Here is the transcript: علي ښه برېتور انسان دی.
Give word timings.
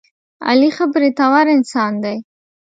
علي 0.47 0.69
ښه 0.75 0.85
برېتور 0.93 1.45
انسان 1.55 1.93
دی. 2.03 2.15